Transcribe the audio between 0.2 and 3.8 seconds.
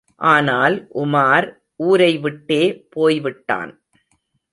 ஆனால், உமார் ஊரைவிட்டே போய்விட்டான்!